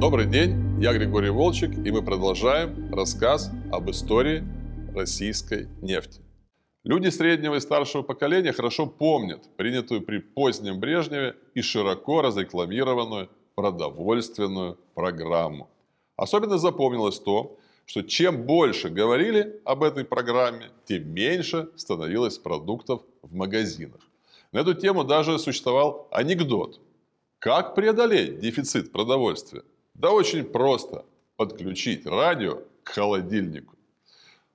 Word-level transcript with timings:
Добрый 0.00 0.24
день, 0.24 0.80
я 0.80 0.94
Григорий 0.94 1.28
Волчек, 1.28 1.72
и 1.72 1.90
мы 1.90 2.00
продолжаем 2.02 2.90
рассказ 2.90 3.50
об 3.70 3.90
истории 3.90 4.42
российской 4.94 5.68
нефти. 5.82 6.22
Люди 6.84 7.10
среднего 7.10 7.56
и 7.56 7.60
старшего 7.60 8.00
поколения 8.00 8.54
хорошо 8.54 8.86
помнят 8.86 9.54
принятую 9.58 10.00
при 10.00 10.16
позднем 10.20 10.80
Брежневе 10.80 11.36
и 11.52 11.60
широко 11.60 12.22
разрекламированную 12.22 13.28
продовольственную 13.54 14.78
программу. 14.94 15.68
Особенно 16.16 16.56
запомнилось 16.56 17.20
то, 17.20 17.58
что 17.84 18.00
чем 18.00 18.46
больше 18.46 18.88
говорили 18.88 19.60
об 19.66 19.82
этой 19.82 20.06
программе, 20.06 20.70
тем 20.86 21.12
меньше 21.12 21.68
становилось 21.76 22.38
продуктов 22.38 23.02
в 23.20 23.34
магазинах. 23.34 24.00
На 24.50 24.60
эту 24.60 24.72
тему 24.72 25.04
даже 25.04 25.38
существовал 25.38 26.08
анекдот. 26.10 26.80
Как 27.38 27.74
преодолеть 27.74 28.38
дефицит 28.38 28.92
продовольствия? 28.92 29.62
Да 30.00 30.12
очень 30.12 30.44
просто. 30.44 31.04
Подключить 31.36 32.06
радио 32.06 32.62
к 32.84 32.88
холодильнику. 32.88 33.74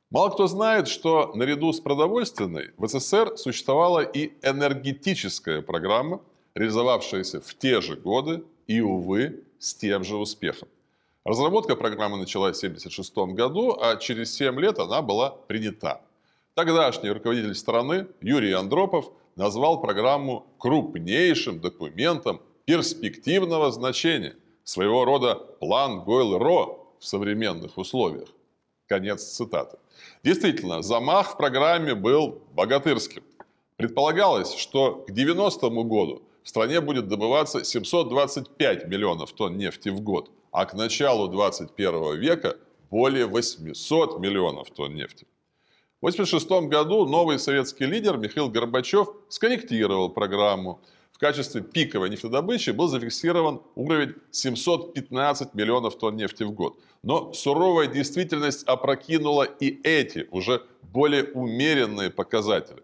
Мало 0.10 0.32
кто 0.32 0.48
знает, 0.48 0.88
что 0.88 1.34
наряду 1.36 1.72
с 1.72 1.80
продовольственной 1.80 2.72
в 2.78 2.88
СССР 2.88 3.38
существовала 3.38 4.00
и 4.00 4.32
энергетическая 4.42 5.62
программа, 5.62 6.20
реализовавшаяся 6.56 7.42
в 7.42 7.54
те 7.54 7.80
же 7.80 7.96
годы 7.96 8.44
и, 8.66 8.82
увы, 8.82 9.44
с 9.60 9.76
тем 9.76 10.04
же 10.04 10.16
успехом. 10.16 10.68
Разработка 11.24 11.76
программы 11.76 12.18
началась 12.18 12.56
в 12.56 12.66
1976 12.66 13.36
году, 13.36 13.78
а 13.80 13.98
через 13.98 14.34
7 14.34 14.60
лет 14.60 14.80
она 14.80 15.04
была 15.04 15.30
принята. 15.30 16.02
Тогдашний 16.56 17.12
руководитель 17.12 17.54
страны 17.54 18.08
Юрий 18.20 18.54
Андропов 18.54 19.12
назвал 19.36 19.80
программу 19.80 20.48
крупнейшим 20.58 21.60
документом 21.60 22.42
перспективного 22.66 23.72
значения, 23.72 24.36
своего 24.66 25.06
рода 25.06 25.36
план 25.36 26.04
Гойл-Ро 26.04 26.80
в 27.00 27.06
современных 27.06 27.78
условиях. 27.78 28.28
Конец 28.88 29.24
цитаты. 29.24 29.78
Действительно, 30.24 30.82
замах 30.82 31.34
в 31.34 31.38
программе 31.38 31.96
был 31.96 32.42
богатырским. 32.52 33.24
Предполагалось, 33.78 34.54
что 34.56 35.06
к 35.08 35.12
90 35.12 35.70
году 35.70 36.24
в 36.44 36.50
стране 36.50 36.82
будет 36.82 37.08
добываться 37.08 37.64
725 37.64 38.88
миллионов 38.88 39.32
тонн 39.32 39.58
нефти 39.58 39.90
в 39.90 40.02
год, 40.02 40.30
а 40.52 40.66
к 40.66 40.74
началу 40.74 41.28
21 41.28 42.20
века 42.20 42.58
более 42.90 43.26
800 43.26 44.20
миллионов 44.20 44.70
тонн 44.72 44.96
нефти. 44.96 45.26
В 46.02 46.08
1986 46.08 46.70
году 46.70 47.06
новый 47.06 47.40
советский 47.40 47.86
лидер 47.86 48.18
Михаил 48.18 48.50
Горбачев 48.50 49.08
скорректировал 49.30 50.10
программу. 50.10 50.80
В 51.16 51.18
качестве 51.18 51.62
пиковой 51.62 52.10
нефтедобычи 52.10 52.72
был 52.72 52.90
зафиксирован 52.90 53.62
уровень 53.76 54.16
715 54.32 55.54
миллионов 55.54 55.98
тонн 55.98 56.18
нефти 56.18 56.44
в 56.44 56.52
год. 56.52 56.78
Но 57.04 57.32
суровая 57.32 57.88
действительность 57.88 58.68
опрокинула 58.68 59.44
и 59.44 59.82
эти 59.88 60.28
уже 60.32 60.62
более 60.82 61.24
умеренные 61.24 62.10
показатели. 62.10 62.84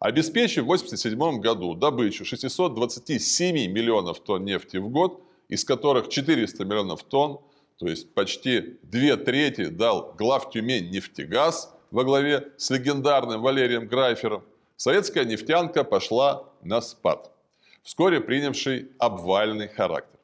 Обеспечив 0.00 0.64
в 0.64 0.72
1987 0.72 1.40
году 1.40 1.76
добычу 1.76 2.24
627 2.24 3.70
миллионов 3.70 4.18
тонн 4.18 4.44
нефти 4.44 4.78
в 4.78 4.88
год, 4.88 5.22
из 5.48 5.64
которых 5.64 6.08
400 6.08 6.64
миллионов 6.64 7.04
тонн, 7.04 7.38
то 7.78 7.86
есть 7.86 8.12
почти 8.12 8.76
две 8.82 9.16
трети 9.16 9.66
дал 9.66 10.16
глав 10.18 10.50
Тюмень 10.50 10.90
нефтегаз 10.90 11.72
во 11.92 12.02
главе 12.02 12.48
с 12.56 12.70
легендарным 12.70 13.40
Валерием 13.40 13.86
Грайфером, 13.86 14.42
советская 14.76 15.24
нефтянка 15.24 15.84
пошла 15.84 16.44
на 16.62 16.80
спад, 16.80 17.30
вскоре 17.88 18.20
принявший 18.20 18.88
обвальный 18.98 19.66
характер. 19.66 20.20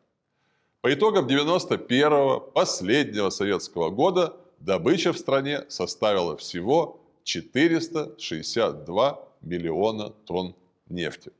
По 0.83 0.93
итогам 0.93 1.27
91-го, 1.27 2.41
последнего 2.41 3.31
советского 3.31 3.89
года, 3.89 4.37
добыча 4.59 5.15
в 5.15 5.19
стране 5.19 5.65
составила 5.69 6.37
всего 6.37 7.01
462 7.23 9.19
миллиона 9.41 10.11
тонн 10.27 10.55
нефти. 10.91 11.33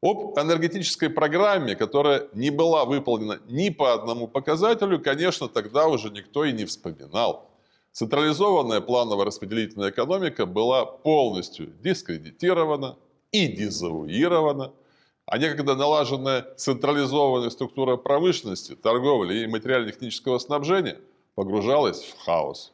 Об 0.00 0.38
энергетической 0.38 1.10
программе, 1.10 1.76
которая 1.76 2.26
не 2.32 2.48
была 2.48 2.86
выполнена 2.86 3.38
ни 3.46 3.68
по 3.68 3.92
одному 3.92 4.26
показателю, 4.28 4.98
конечно, 4.98 5.48
тогда 5.48 5.88
уже 5.88 6.08
никто 6.08 6.46
и 6.46 6.52
не 6.52 6.64
вспоминал. 6.64 7.50
Централизованная 7.92 8.80
планово-распределительная 8.80 9.90
экономика 9.90 10.46
была 10.46 10.86
полностью 10.86 11.66
дискредитирована 11.82 12.96
и 13.30 13.46
дезавуирована, 13.46 14.72
а 15.26 15.38
некогда 15.38 15.74
налаженная 15.74 16.46
централизованная 16.56 17.50
структура 17.50 17.96
промышленности, 17.96 18.74
торговли 18.74 19.38
и 19.38 19.46
материально-технического 19.46 20.38
снабжения 20.38 21.00
погружалась 21.34 22.02
в 22.02 22.18
хаос. 22.24 22.72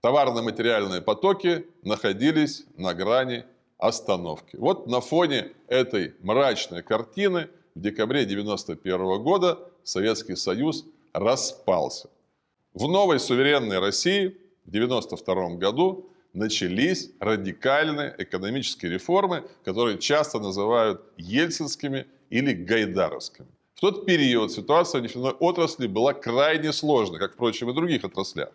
Товарно-материальные 0.00 1.02
потоки 1.02 1.66
находились 1.82 2.64
на 2.76 2.94
грани 2.94 3.44
остановки. 3.78 4.56
Вот 4.56 4.86
на 4.86 5.00
фоне 5.00 5.52
этой 5.68 6.14
мрачной 6.20 6.82
картины 6.82 7.48
в 7.74 7.80
декабре 7.80 8.22
1991 8.22 9.22
года 9.22 9.58
Советский 9.82 10.36
Союз 10.36 10.86
распался. 11.12 12.08
В 12.72 12.88
новой 12.88 13.20
суверенной 13.20 13.78
России 13.78 14.28
в 14.64 14.68
1992 14.68 15.56
году 15.56 16.10
начались 16.36 17.10
радикальные 17.18 18.14
экономические 18.18 18.92
реформы, 18.92 19.42
которые 19.64 19.98
часто 19.98 20.38
называют 20.38 21.00
ельцинскими 21.16 22.06
или 22.30 22.52
гайдаровскими. 22.52 23.48
В 23.74 23.80
тот 23.80 24.06
период 24.06 24.52
ситуация 24.52 25.00
в 25.00 25.04
нефтяной 25.04 25.32
отрасли 25.32 25.86
была 25.86 26.12
крайне 26.12 26.72
сложной, 26.72 27.18
как, 27.18 27.34
впрочем, 27.34 27.68
и 27.68 27.72
в 27.72 27.74
других 27.74 28.04
отраслях. 28.04 28.50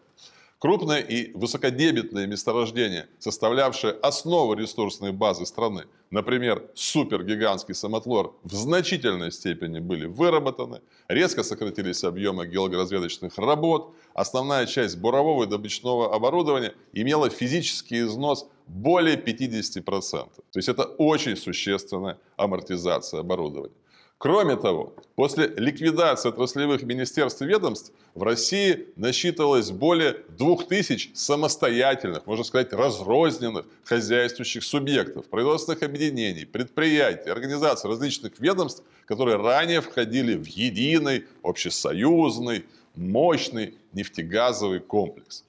Крупные 0.62 1.02
и 1.02 1.32
высокодебетные 1.34 2.28
месторождения, 2.28 3.10
составлявшие 3.18 3.94
основу 3.94 4.54
ресурсной 4.54 5.12
базы 5.12 5.48
страны, 5.48 5.86
например, 6.12 6.70
супергигантский 6.76 7.74
самотлор, 7.74 8.36
в 8.44 8.54
значительной 8.54 9.32
степени 9.32 9.80
были 9.80 10.06
выработаны, 10.06 10.82
резко 11.08 11.42
сократились 11.42 12.04
объемы 12.04 12.46
геологоразведочных 12.46 13.40
работ, 13.40 13.96
основная 14.14 14.68
часть 14.68 15.00
бурового 15.00 15.46
и 15.46 15.48
добычного 15.48 16.14
оборудования 16.14 16.76
имела 16.94 17.32
физический 17.32 18.02
износ 18.02 18.48
более 18.68 19.18
50%. 19.18 19.82
То 20.12 20.30
есть 20.54 20.70
это 20.70 20.84
очень 20.84 21.38
существенная 21.38 22.20
амортизация 22.38 23.22
оборудования. 23.22 23.74
Кроме 24.22 24.56
того, 24.56 24.94
после 25.16 25.48
ликвидации 25.48 26.30
отраслевых 26.30 26.84
министерств 26.84 27.42
и 27.42 27.46
ведомств 27.46 27.92
в 28.14 28.22
России 28.22 28.86
насчитывалось 28.96 29.72
более 29.72 30.16
2000 30.38 31.16
самостоятельных, 31.16 32.28
можно 32.28 32.44
сказать, 32.44 32.72
разрозненных 32.72 33.66
хозяйствующих 33.84 34.64
субъектов, 34.64 35.26
производственных 35.26 35.82
объединений, 35.82 36.46
предприятий, 36.46 37.32
организаций 37.32 37.90
различных 37.90 38.40
ведомств, 38.40 38.84
которые 39.08 39.38
ранее 39.38 39.82
входили 39.82 40.36
в 40.36 40.46
единый, 40.46 41.26
общесоюзный, 41.42 42.66
мощный 42.94 43.74
нефтегазовый 43.92 44.82
комплекс. 44.82 45.44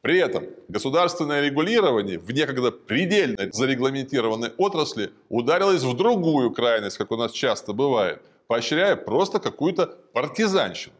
При 0.00 0.18
этом 0.18 0.46
государственное 0.68 1.42
регулирование 1.42 2.18
в 2.18 2.30
некогда 2.30 2.70
предельно 2.70 3.48
зарегламентированной 3.52 4.50
отрасли 4.56 5.10
ударилось 5.28 5.82
в 5.82 5.96
другую 5.96 6.50
крайность, 6.50 6.98
как 6.98 7.10
у 7.10 7.16
нас 7.16 7.32
часто 7.32 7.72
бывает, 7.72 8.22
поощряя 8.46 8.96
просто 8.96 9.38
какую-то 9.38 9.86
партизанщину. 10.12 10.94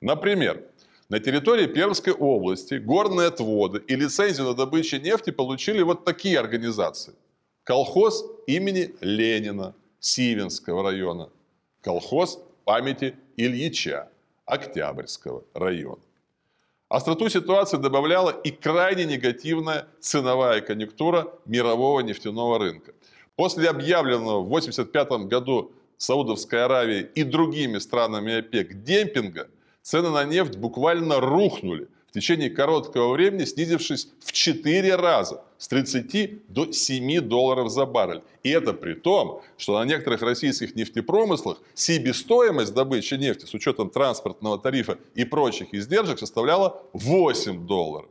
Например, 0.00 0.62
на 1.08 1.20
территории 1.20 1.66
Пермской 1.66 2.12
области 2.12 2.74
горные 2.74 3.28
отводы 3.28 3.82
и 3.86 3.94
лицензию 3.94 4.48
на 4.48 4.54
добычу 4.54 4.98
нефти 4.98 5.30
получили 5.30 5.82
вот 5.82 6.04
такие 6.04 6.38
организации. 6.38 7.14
Колхоз 7.62 8.24
имени 8.46 8.94
Ленина 9.00 9.74
Сивинского 10.00 10.82
района. 10.82 11.30
Колхоз 11.80 12.40
памяти 12.64 13.14
Ильича 13.36 14.08
Октябрьского 14.44 15.44
района. 15.54 16.05
Остроту 16.88 17.28
ситуации 17.28 17.78
добавляла 17.78 18.30
и 18.30 18.52
крайне 18.52 19.06
негативная 19.06 19.88
ценовая 19.98 20.60
конъюнктура 20.60 21.32
мирового 21.44 21.98
нефтяного 22.00 22.60
рынка. 22.60 22.92
После 23.34 23.68
объявленного 23.68 24.40
в 24.42 24.46
1985 24.46 25.28
году 25.28 25.72
Саудовской 25.96 26.64
Аравией 26.64 27.02
и 27.02 27.24
другими 27.24 27.78
странами 27.78 28.38
ОПЕК 28.38 28.84
демпинга, 28.84 29.48
цены 29.82 30.10
на 30.10 30.24
нефть 30.24 30.58
буквально 30.58 31.18
рухнули 31.18 31.88
течение 32.16 32.48
короткого 32.48 33.12
времени 33.12 33.44
снизившись 33.44 34.08
в 34.20 34.32
4 34.32 34.96
раза 34.96 35.44
с 35.58 35.68
30 35.68 36.48
до 36.48 36.72
7 36.72 37.20
долларов 37.20 37.70
за 37.70 37.84
баррель. 37.84 38.22
И 38.42 38.48
это 38.48 38.72
при 38.72 38.94
том, 38.94 39.42
что 39.58 39.78
на 39.78 39.84
некоторых 39.84 40.22
российских 40.22 40.74
нефтепромыслах 40.74 41.60
себестоимость 41.74 42.72
добычи 42.72 43.14
нефти 43.14 43.44
с 43.44 43.52
учетом 43.52 43.90
транспортного 43.90 44.58
тарифа 44.58 44.98
и 45.14 45.24
прочих 45.24 45.74
издержек 45.74 46.18
составляла 46.18 46.82
8 46.94 47.66
долларов. 47.66 48.10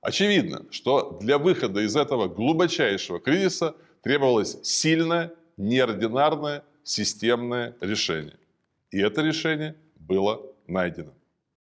Очевидно, 0.00 0.64
что 0.70 1.18
для 1.20 1.36
выхода 1.36 1.80
из 1.80 1.96
этого 1.96 2.28
глубочайшего 2.28 3.20
кризиса 3.20 3.74
требовалось 4.02 4.56
сильное, 4.62 5.32
неординарное, 5.58 6.62
системное 6.84 7.76
решение. 7.80 8.38
И 8.90 8.98
это 8.98 9.20
решение 9.20 9.76
было 9.96 10.40
найдено. 10.66 11.12